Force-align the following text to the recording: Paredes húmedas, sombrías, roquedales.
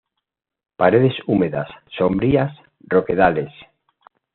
Paredes 0.77 1.13
húmedas, 1.27 1.67
sombrías, 1.95 2.51
roquedales. 2.81 3.53